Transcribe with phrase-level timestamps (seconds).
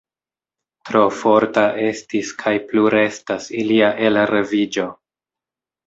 [0.89, 4.93] Tro forta estis kaj plu restas ilia elreviĝo.